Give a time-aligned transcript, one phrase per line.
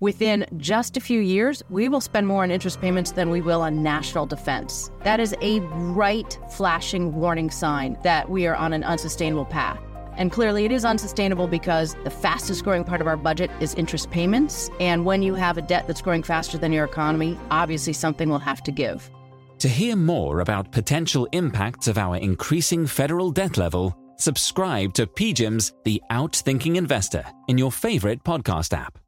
[0.00, 3.60] Within just a few years, we will spend more on interest payments than we will
[3.60, 4.90] on national defense.
[5.04, 5.60] That is a
[5.92, 9.78] bright, flashing warning sign that we are on an unsustainable path.
[10.16, 14.10] And clearly, it is unsustainable because the fastest growing part of our budget is interest
[14.10, 14.70] payments.
[14.80, 18.38] And when you have a debt that's growing faster than your economy, obviously something will
[18.38, 19.10] have to give.
[19.58, 25.74] To hear more about potential impacts of our increasing federal debt level, subscribe to PGIM's
[25.84, 28.98] The Outthinking Investor in your favorite podcast app.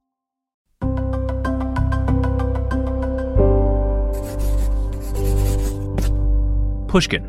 [6.93, 7.25] Pushkin.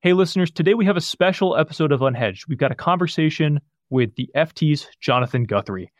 [0.00, 2.48] Hey, listeners, today we have a special episode of Unhedged.
[2.48, 5.92] We've got a conversation with the FT's Jonathan Guthrie.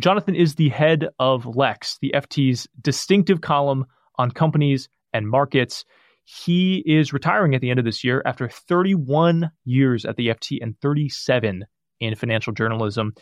[0.00, 3.84] Jonathan is the head of Lex, the FT's distinctive column
[4.16, 5.84] on companies and markets.
[6.24, 10.60] He is retiring at the end of this year after 31 years at the FT
[10.62, 11.66] and 37
[12.00, 13.12] in financial journalism.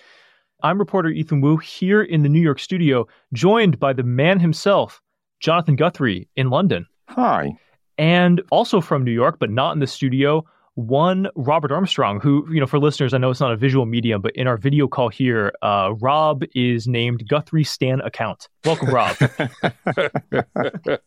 [0.62, 5.00] I'm reporter Ethan Wu here in the New York studio, joined by the man himself,
[5.40, 6.86] Jonathan Guthrie in London.
[7.10, 7.56] Hi.
[7.98, 10.44] And also from New York, but not in the studio,
[10.74, 14.22] one Robert Armstrong, who, you know, for listeners, I know it's not a visual medium,
[14.22, 18.48] but in our video call here, uh, Rob is named Guthrie Stan Account.
[18.64, 19.16] Welcome, Rob.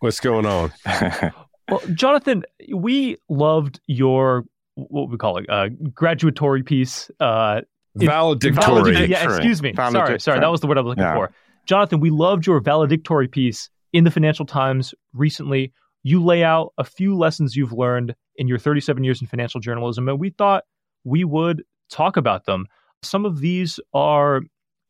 [0.00, 0.72] What's going on?
[1.68, 7.10] well, Jonathan, we loved your, what we call it, uh, graduatory piece.
[7.18, 7.62] Uh,
[7.96, 8.62] valedictory.
[8.62, 9.74] Valedic- yeah, excuse me.
[9.74, 10.40] Sorry, sorry.
[10.40, 11.14] That was the word I was looking yeah.
[11.14, 11.32] for.
[11.66, 15.72] Jonathan, we loved your valedictory piece in the Financial Times recently.
[16.02, 20.08] You lay out a few lessons you've learned in your 37 years in financial journalism,
[20.08, 20.64] and we thought
[21.04, 22.66] we would talk about them.
[23.02, 24.40] Some of these are,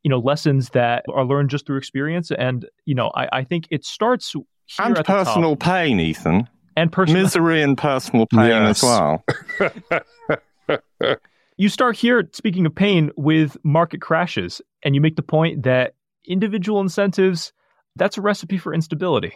[0.02, 3.66] you know, lessons that are learned just through experience, and you know, I, I think
[3.70, 4.34] it starts
[4.78, 5.60] and personal top.
[5.60, 8.82] pain, Ethan, and personal misery and personal pain yes.
[8.82, 9.22] as
[10.68, 10.78] well.
[11.56, 15.94] you start here, speaking of pain, with market crashes, and you make the point that
[16.26, 17.52] individual incentives
[17.98, 19.34] that's a recipe for instability.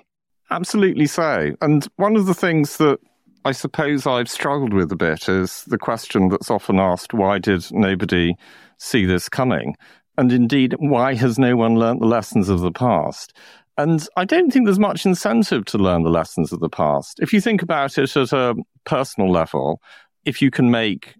[0.50, 1.52] Absolutely so.
[1.60, 2.98] And one of the things that
[3.44, 7.64] I suppose I've struggled with a bit is the question that's often asked why did
[7.72, 8.34] nobody
[8.78, 9.74] see this coming?
[10.18, 13.36] And indeed, why has no one learnt the lessons of the past?
[13.78, 17.18] And I don't think there's much incentive to learn the lessons of the past.
[17.20, 19.80] If you think about it at a personal level,
[20.24, 21.14] if you can make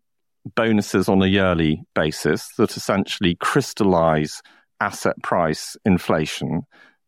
[0.54, 4.42] bonuses on a yearly basis that essentially crystallize
[4.80, 6.62] asset price inflation,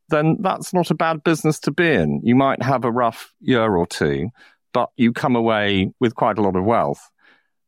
[0.09, 2.20] then that's not a bad business to be in.
[2.22, 4.28] You might have a rough year or two,
[4.72, 7.10] but you come away with quite a lot of wealth.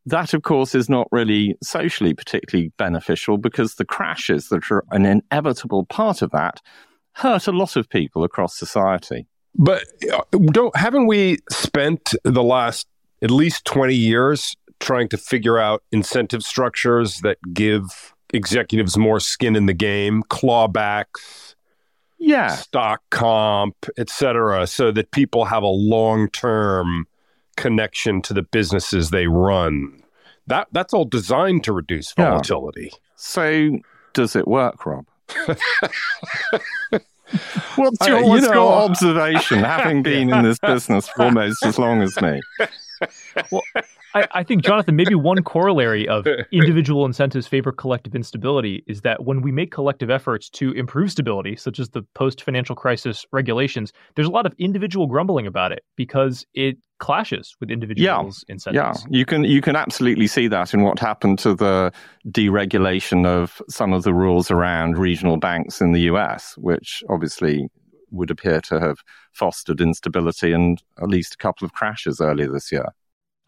[0.05, 5.05] That, of course, is not really socially particularly beneficial because the crashes that are an
[5.05, 6.61] inevitable part of that
[7.13, 9.27] hurt a lot of people across society.
[9.59, 10.21] But uh,
[10.53, 12.87] don't haven't we spent the last
[13.23, 19.57] at least 20 years trying to figure out incentive structures that give executives more skin
[19.57, 21.56] in the game, clawbacks,
[22.19, 27.07] yeah, stock comp, etc., so that people have a long term
[27.57, 30.03] connection to the businesses they run.
[30.47, 32.91] That that's all designed to reduce volatility.
[32.93, 32.99] Yeah.
[33.17, 33.79] So
[34.13, 35.07] does it work, Rob?
[37.77, 41.79] what's your, uh, what's know, your observation, having been in this business for almost as
[41.79, 42.41] long as me?
[43.53, 43.63] Well,
[44.15, 49.25] I, I, think, Jonathan, maybe one corollary of individual incentives favor collective instability is that
[49.25, 53.93] when we make collective efforts to improve stability, such as the post financial crisis regulations,
[54.15, 59.05] there's a lot of individual grumbling about it because it clashes with individuals' yeah, incentives.
[59.05, 61.93] Yeah, you can you can absolutely see that in what happened to the
[62.29, 67.69] deregulation of some of the rules around regional banks in the US, which obviously
[68.11, 68.99] would appear to have
[69.33, 72.87] fostered instability and at least a couple of crashes earlier this year.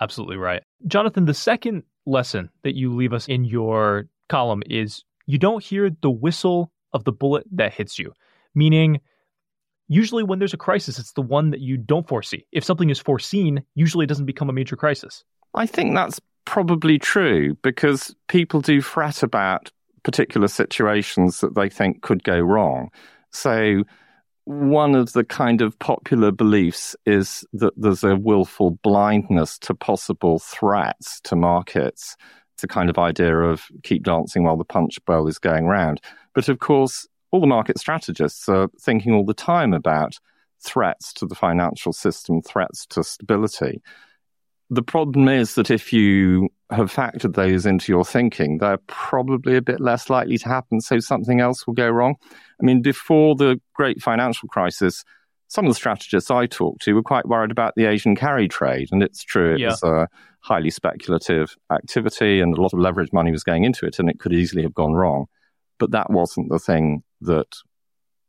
[0.00, 0.62] Absolutely right.
[0.86, 5.90] Jonathan, the second lesson that you leave us in your column is you don't hear
[6.02, 8.12] the whistle of the bullet that hits you,
[8.54, 9.00] meaning
[9.88, 12.46] usually when there's a crisis, it's the one that you don't foresee.
[12.52, 15.24] If something is foreseen, usually it doesn't become a major crisis.
[15.54, 19.70] I think that's probably true because people do fret about
[20.02, 22.90] particular situations that they think could go wrong.
[23.32, 23.84] So
[24.44, 30.38] one of the kind of popular beliefs is that there's a willful blindness to possible
[30.38, 32.16] threats to markets.
[32.54, 36.00] It's a kind of idea of keep dancing while the punch bowl is going round.
[36.34, 40.14] But of course, all the market strategists are thinking all the time about
[40.60, 43.82] threats to the financial system, threats to stability.
[44.70, 49.62] The problem is that if you have factored those into your thinking, they're probably a
[49.62, 52.16] bit less likely to happen, so something else will go wrong.
[52.60, 55.04] I mean, before the great financial crisis,
[55.48, 58.88] some of the strategists I talked to were quite worried about the Asian carry trade.
[58.92, 59.70] And it's true, it yeah.
[59.70, 60.08] was a
[60.40, 64.18] highly speculative activity and a lot of leverage money was going into it, and it
[64.18, 65.26] could easily have gone wrong.
[65.78, 67.46] But that wasn't the thing that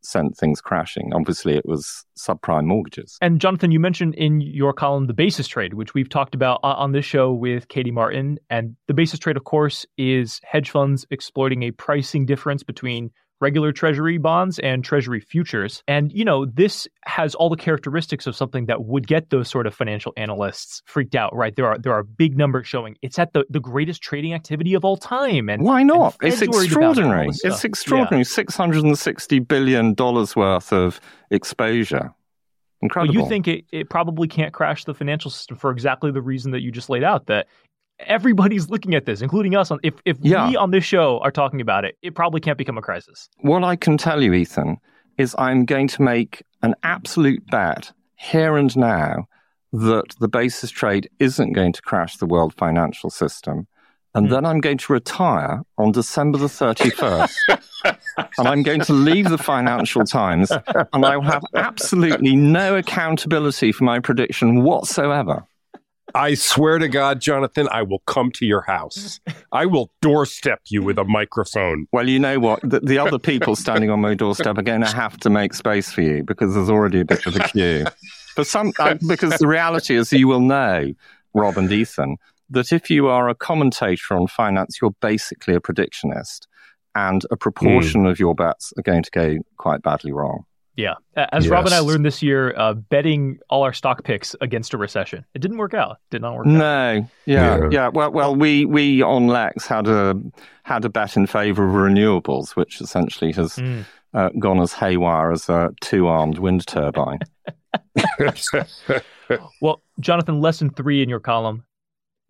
[0.01, 1.11] sent things crashing.
[1.13, 3.17] Obviously, it was subprime mortgages.
[3.21, 6.93] And Jonathan, you mentioned in your column the basis trade, which we've talked about on
[6.93, 8.39] this show with Katie Martin.
[8.49, 13.71] And the basis trade, of course, is hedge funds exploiting a pricing difference between regular
[13.71, 15.83] treasury bonds and treasury futures.
[15.87, 19.65] And, you know, this has all the characteristics of something that would get those sort
[19.67, 21.55] of financial analysts freaked out, right?
[21.55, 24.83] There are there are big numbers showing it's at the, the greatest trading activity of
[24.83, 25.49] all time.
[25.49, 26.17] And why not?
[26.21, 27.29] And it's extraordinary.
[27.43, 28.19] It's extraordinary.
[28.19, 28.43] Yeah.
[28.43, 30.99] $660 billion worth of
[31.31, 32.13] exposure.
[32.81, 33.13] Incredible.
[33.13, 36.51] Well, you think it, it probably can't crash the financial system for exactly the reason
[36.51, 37.47] that you just laid out that
[37.99, 39.71] everybody's looking at this, including us.
[39.71, 40.47] On if if yeah.
[40.47, 43.29] we on this show are talking about it, it probably can't become a crisis.
[43.39, 44.77] What I can tell you, Ethan,
[45.17, 49.27] is I'm going to make an absolute bet here and now
[49.71, 53.67] that the basis trade isn't going to crash the world financial system.
[54.15, 54.31] And mm.
[54.31, 57.35] then I'm going to retire on December the 31st.
[58.37, 60.51] and I'm going to leave the Financial Times
[60.93, 65.45] and I will have absolutely no accountability for my prediction whatsoever.
[66.15, 69.19] I swear to God, Jonathan, I will come to your house.
[69.51, 71.87] I will doorstep you with a microphone.
[71.91, 72.61] Well, you know what?
[72.61, 75.91] The, the other people standing on my doorstep are going to have to make space
[75.91, 77.85] for you because there's already a bit of a queue.
[78.35, 80.93] For some, uh, because the reality is, you will know,
[81.33, 82.17] Rob and Ethan,
[82.49, 86.47] that if you are a commentator on finance, you're basically a predictionist,
[86.95, 88.11] and a proportion mm.
[88.11, 90.45] of your bets are going to go quite badly wrong.
[90.79, 90.93] Yeah.
[91.17, 91.51] As yes.
[91.51, 95.25] Rob and I learned this year, uh, betting all our stock picks against a recession.
[95.33, 95.97] It didn't work out.
[96.09, 96.53] Did not work no.
[96.53, 96.95] out.
[96.95, 97.09] No.
[97.25, 97.69] Yeah, yeah.
[97.69, 97.87] Yeah.
[97.89, 100.15] Well, well, we, we on Lex had a,
[100.63, 103.83] had a bet in favor of renewables, which essentially has mm.
[104.13, 107.19] uh, gone as haywire as a two armed wind turbine.
[109.61, 111.65] well, Jonathan, lesson three in your column.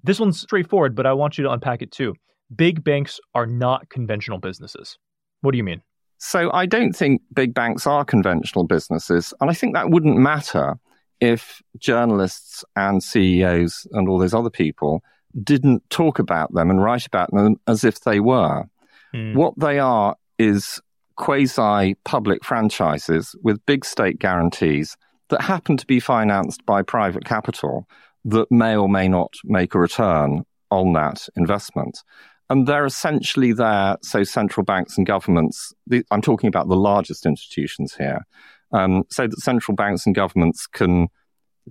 [0.01, 2.15] This one's straightforward, but I want you to unpack it too.
[2.55, 4.97] Big banks are not conventional businesses.
[5.41, 5.83] What do you mean?
[6.19, 9.33] So I don't think big banks are conventional businesses.
[9.39, 10.77] And I think that wouldn't matter
[11.19, 15.01] if journalists and CEOs and all those other people
[15.43, 18.65] didn't talk about them and write about them as if they were.
[19.13, 19.35] Mm.
[19.35, 20.81] What they are is
[21.15, 24.95] quasi public franchises with big state guarantees
[25.29, 27.87] that happen to be financed by private capital
[28.25, 32.03] that may or may not make a return on that investment.
[32.49, 37.25] And they're essentially there, so central banks and governments, the, I'm talking about the largest
[37.25, 38.25] institutions here,
[38.71, 41.09] um, so that central banks and governments can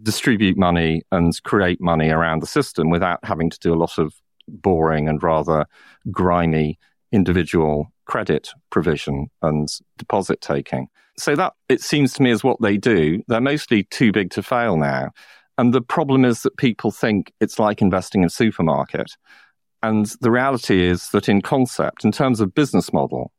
[0.03, 4.15] distribute money and create money around the system without having to do a lot of
[4.47, 5.67] boring and rather
[6.11, 6.79] grimy
[7.11, 10.89] individual credit provision and deposit taking.
[11.17, 13.23] So that, it seems to me, is what they do.
[13.27, 15.11] They're mostly too big to fail now.
[15.59, 19.11] And the problem is that people think it's like investing in a supermarket.
[19.83, 23.33] And the reality is that in concept, in terms of business model,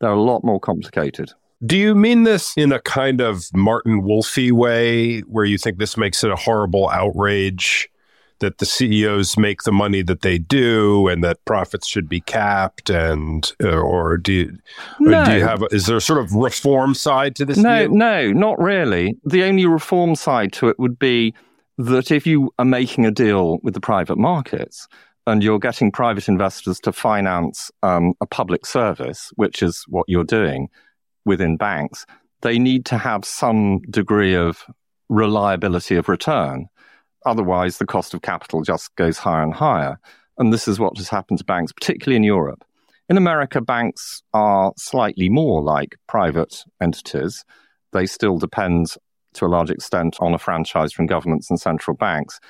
[0.00, 1.32] they're a lot more complicated.
[1.64, 5.96] Do you mean this in a kind of Martin Wolfy way, where you think this
[5.96, 7.90] makes it a horrible outrage
[8.38, 12.88] that the CEOs make the money that they do, and that profits should be capped?
[12.88, 14.58] And uh, or do you,
[15.00, 15.22] no.
[15.26, 15.62] do you have?
[15.70, 17.58] Is there a sort of reform side to this?
[17.58, 17.94] No, deal?
[17.94, 19.18] no, not really.
[19.24, 21.34] The only reform side to it would be
[21.76, 24.88] that if you are making a deal with the private markets,
[25.26, 30.24] and you're getting private investors to finance um, a public service, which is what you're
[30.24, 30.68] doing
[31.24, 32.06] within banks,
[32.42, 34.64] they need to have some degree of
[35.08, 36.66] reliability of return.
[37.26, 39.98] Otherwise, the cost of capital just goes higher and higher.
[40.38, 42.64] And this is what has happened to banks, particularly in Europe.
[43.10, 47.44] In America, banks are slightly more like private entities.
[47.92, 48.94] They still depend
[49.34, 52.40] to a large extent on a franchise from governments and central banks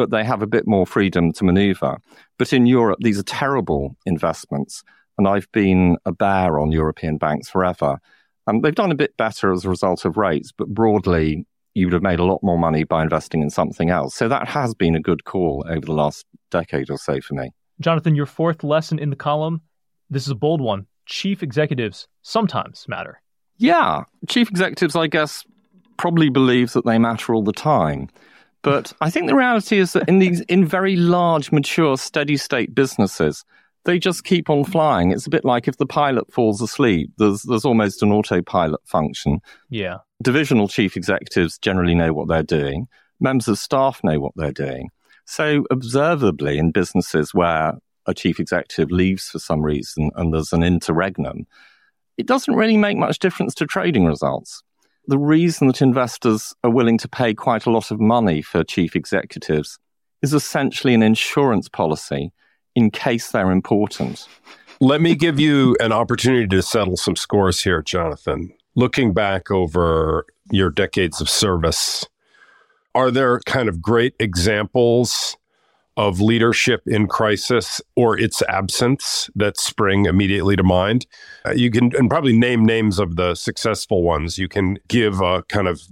[0.00, 1.98] but they have a bit more freedom to maneuver.
[2.38, 4.82] But in Europe, these are terrible investments.
[5.18, 7.98] And I've been a bear on European banks forever.
[8.46, 11.92] Um, they've done a bit better as a result of rates, but broadly, you would
[11.92, 14.14] have made a lot more money by investing in something else.
[14.14, 17.50] So that has been a good call over the last decade or so for me.
[17.78, 19.60] Jonathan, your fourth lesson in the column
[20.08, 20.86] this is a bold one.
[21.04, 23.20] Chief executives sometimes matter.
[23.58, 24.04] Yeah.
[24.28, 25.44] Chief executives, I guess,
[25.98, 28.08] probably believe that they matter all the time.
[28.62, 32.74] But I think the reality is that in these, in very large, mature, steady state
[32.74, 33.44] businesses,
[33.84, 35.10] they just keep on flying.
[35.10, 39.40] It's a bit like if the pilot falls asleep, there's, there's almost an autopilot function.
[39.70, 39.98] Yeah.
[40.22, 42.88] Divisional chief executives generally know what they're doing.
[43.20, 44.90] Members of staff know what they're doing.
[45.24, 50.62] So observably in businesses where a chief executive leaves for some reason and there's an
[50.62, 51.46] interregnum,
[52.18, 54.62] it doesn't really make much difference to trading results
[55.10, 58.94] the reason that investors are willing to pay quite a lot of money for chief
[58.94, 59.76] executives
[60.22, 62.30] is essentially an insurance policy
[62.76, 64.28] in case they're important.
[64.80, 68.52] Let me give you an opportunity to settle some scores here, Jonathan.
[68.76, 72.06] Looking back over your decades of service,
[72.94, 75.36] are there kind of great examples
[76.00, 81.06] of leadership in crisis or its absence that spring immediately to mind?
[81.44, 84.38] Uh, you can and probably name names of the successful ones.
[84.38, 85.82] You can give a kind of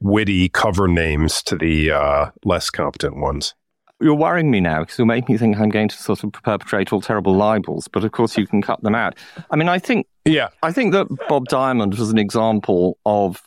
[0.00, 3.54] witty cover names to the uh, less competent ones.
[4.00, 6.92] You're worrying me now because you'll make me think I'm going to sort of perpetrate
[6.92, 9.16] all terrible libels, but of course you can cut them out.
[9.50, 13.42] I mean, I think, yeah, I think that Bob Diamond was an example of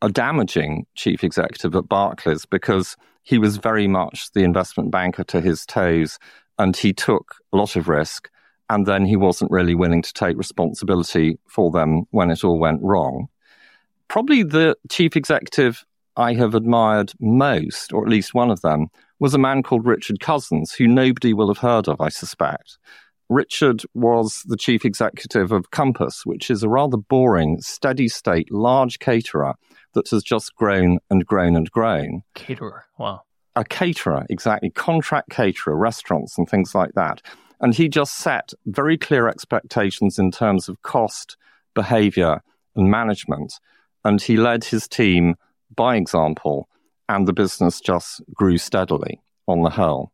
[0.00, 5.40] a damaging chief executive at Barclays because he was very much the investment banker to
[5.40, 6.16] his toes
[6.58, 8.30] and he took a lot of risk
[8.70, 12.80] and then he wasn't really willing to take responsibility for them when it all went
[12.82, 13.26] wrong.
[14.06, 15.84] Probably the chief executive
[16.16, 18.86] I have admired most, or at least one of them,
[19.18, 22.78] was a man called Richard Cousins, who nobody will have heard of, I suspect.
[23.28, 28.98] Richard was the chief executive of Compass, which is a rather boring, steady state, large
[28.98, 29.54] caterer
[29.94, 32.22] that has just grown and grown and grown.
[32.34, 33.22] Caterer, wow.
[33.56, 34.70] A caterer, exactly.
[34.70, 37.22] Contract caterer, restaurants and things like that.
[37.60, 41.36] And he just set very clear expectations in terms of cost,
[41.74, 42.42] behavior,
[42.76, 43.54] and management.
[44.04, 45.36] And he led his team
[45.74, 46.68] by example,
[47.08, 50.12] and the business just grew steadily on the whole.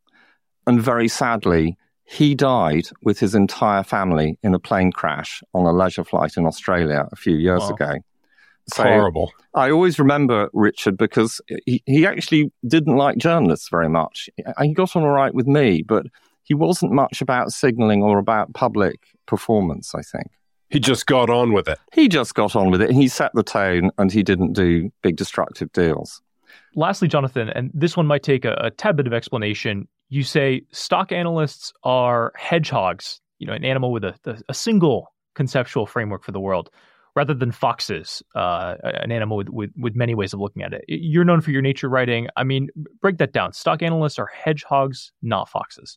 [0.67, 1.77] And very sadly,
[2.13, 6.45] he died with his entire family in a plane crash on a leisure flight in
[6.45, 7.69] Australia a few years wow.
[7.71, 7.93] ago.
[8.69, 9.33] So Horrible.
[9.55, 14.29] I always remember Richard because he, he actually didn't like journalists very much.
[14.61, 16.05] He got on all right with me, but
[16.45, 20.29] he wasn't much about signaling or about public performance, I think.
[20.69, 21.79] He just got on with it.
[21.95, 22.91] He just got on with it.
[22.91, 26.21] He set the tone and he didn't do big destructive deals.
[26.75, 29.89] Lastly, Jonathan, and this one might take a, a tad bit of explanation.
[30.13, 34.15] You say stock analysts are hedgehogs, you know, an animal with a,
[34.47, 36.69] a single conceptual framework for the world
[37.17, 40.85] rather than foxes, uh, an animal with, with, with many ways of looking at it.
[40.87, 42.29] You're known for your nature writing.
[42.37, 42.69] I mean,
[43.01, 43.55] break that down.
[43.55, 45.97] Stock analysts are hedgehogs, not foxes.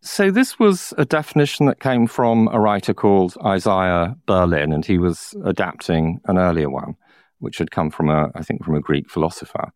[0.00, 4.96] So, this was a definition that came from a writer called Isaiah Berlin, and he
[4.96, 6.94] was adapting an earlier one,
[7.40, 9.70] which had come from a, I think, from a Greek philosopher.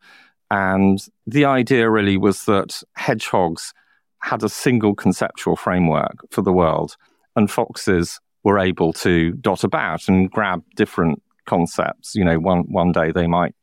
[0.50, 3.72] And the idea really was that hedgehogs
[4.20, 6.96] had a single conceptual framework for the world,
[7.36, 12.14] and foxes were able to dot about and grab different concepts.
[12.14, 13.54] You know, one, one day they might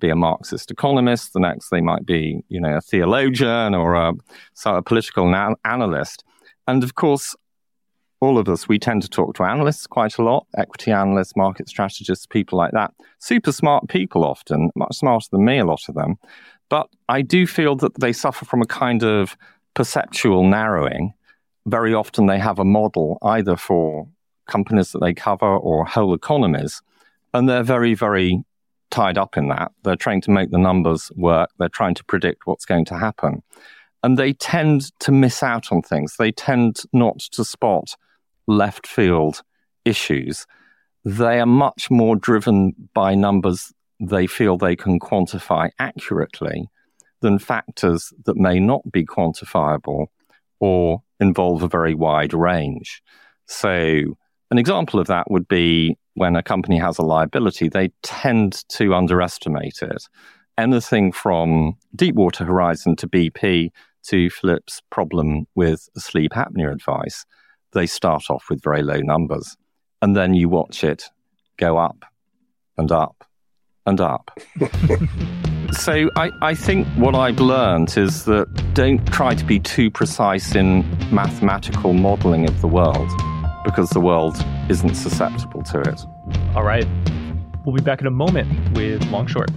[0.00, 1.32] be a Marxist economist.
[1.32, 4.12] The next, they might be, you know, a theologian or a,
[4.54, 6.24] so a political na- analyst.
[6.66, 7.34] And of course,
[8.20, 11.68] all of us, we tend to talk to analysts quite a lot, equity analysts, market
[11.68, 12.92] strategists, people like that.
[13.18, 16.16] Super smart people often, much smarter than me, a lot of them.
[16.68, 19.36] But I do feel that they suffer from a kind of
[19.74, 21.12] perceptual narrowing.
[21.66, 24.08] Very often they have a model either for
[24.48, 26.80] companies that they cover or whole economies.
[27.34, 28.42] And they're very, very
[28.90, 29.72] tied up in that.
[29.82, 31.50] They're trying to make the numbers work.
[31.58, 33.42] They're trying to predict what's going to happen.
[34.02, 36.16] And they tend to miss out on things.
[36.16, 37.94] They tend not to spot
[38.46, 39.42] left field
[39.84, 40.46] issues.
[41.04, 46.68] They are much more driven by numbers they feel they can quantify accurately
[47.20, 50.06] than factors that may not be quantifiable
[50.60, 53.02] or involve a very wide range.
[53.46, 54.16] So,
[54.50, 58.94] an example of that would be when a company has a liability, they tend to
[58.94, 60.08] underestimate it.
[60.58, 63.70] Anything from Deepwater Horizon to BP
[64.08, 67.26] to Philips' problem with sleep apnea advice,
[67.76, 69.56] they start off with very low numbers.
[70.02, 71.04] And then you watch it
[71.58, 72.04] go up
[72.76, 73.24] and up
[73.86, 74.30] and up.
[75.72, 80.54] so I, I think what I've learned is that don't try to be too precise
[80.54, 83.08] in mathematical modeling of the world
[83.64, 84.36] because the world
[84.68, 86.00] isn't susceptible to it.
[86.54, 86.86] All right.
[87.64, 89.50] We'll be back in a moment with Long Short.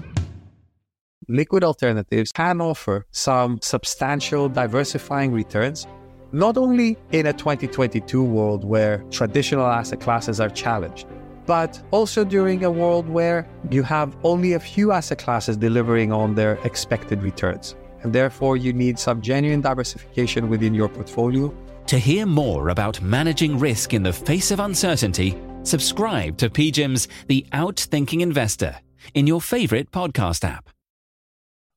[1.27, 5.85] Liquid alternatives can offer some substantial diversifying returns,
[6.31, 11.07] not only in a 2022 world where traditional asset classes are challenged,
[11.45, 16.35] but also during a world where you have only a few asset classes delivering on
[16.35, 17.75] their expected returns.
[18.03, 21.53] And therefore, you need some genuine diversification within your portfolio
[21.89, 27.47] to hear more about managing risk in the face of uncertainty, subscribe to PGIM's The
[27.51, 28.77] Outthinking Investor
[29.15, 30.69] in your favorite podcast app.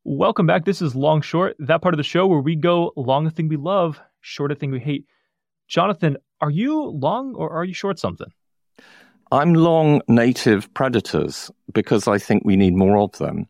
[0.04, 0.66] Welcome back.
[0.66, 3.48] This is Long Short, that part of the show where we go long a thing
[3.48, 5.06] we love, short a thing we hate.
[5.68, 8.32] Jonathan, are you long or are you short something?
[9.30, 13.46] I'm long native predators because I think we need more of them.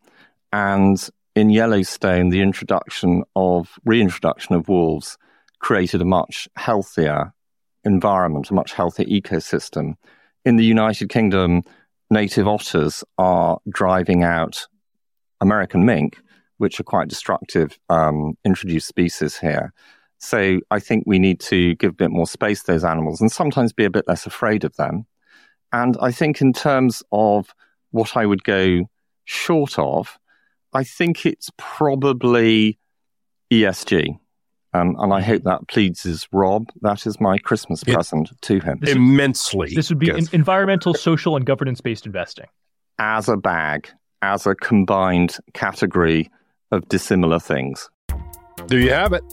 [0.52, 5.17] And in Yellowstone, the introduction of reintroduction of wolves
[5.61, 7.33] created a much healthier
[7.85, 9.95] environment, a much healthier ecosystem.
[10.45, 11.62] In the United Kingdom,
[12.11, 14.67] native otters are driving out
[15.41, 16.19] American mink,
[16.59, 19.73] which are quite destructive um, introduced species here.
[20.25, 23.31] So I think we need to give a bit more space to those animals and
[23.31, 25.05] sometimes be a bit less afraid of them.
[25.73, 27.52] And I think in terms of
[27.91, 28.88] what I would go
[29.25, 30.17] short of,
[30.73, 32.79] I think it's probably
[33.52, 34.17] ESG.
[34.75, 36.69] Um, and I hope that pleases Rob.
[36.83, 39.73] That is my Christmas It- present to him This would- Immensely.
[39.75, 40.19] This would be good.
[40.19, 42.47] en- environmental, social, and governance based investing.
[42.99, 43.88] as a bag,
[44.23, 46.31] as a combined category
[46.71, 47.91] of dissimilar things.
[48.69, 49.25] there you have it.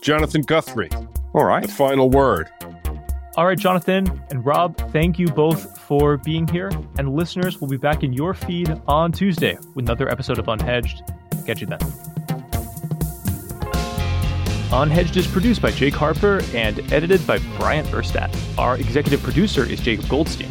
[0.00, 0.90] Jonathan Guthrie,
[1.34, 1.62] All right.
[1.62, 2.48] the final word.
[3.36, 6.70] All right, Jonathan and Rob, thank you both for being here.
[6.98, 11.06] And listeners, we'll be back in your feed on Tuesday with another episode of Unhedged.
[11.46, 11.78] Catch you then.
[14.70, 18.34] Unhedged is produced by Jake Harper and edited by Brian Erstadt.
[18.58, 20.50] Our executive producer is Jacob Goldstein.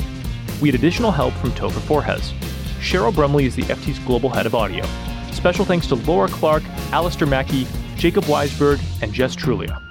[0.61, 2.31] We had additional help from Topher Forhecz.
[2.79, 4.85] Cheryl Brumley is the FT's global head of audio.
[5.31, 9.81] Special thanks to Laura Clark, Alastair Mackie, Jacob Weisberg, and Jess Trulia.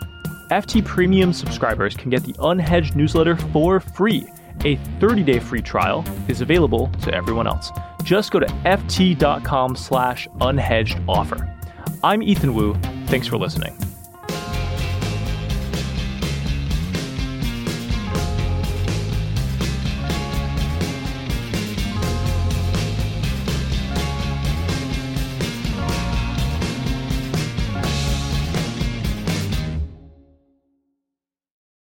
[0.50, 4.28] FT Premium subscribers can get the Unhedged newsletter for free.
[4.60, 7.70] A 30-day free trial is available to everyone else.
[8.04, 11.52] Just go to ft.com slash unhedged offer.
[12.04, 12.75] I'm Ethan Wu.
[13.06, 13.76] Thanks for listening.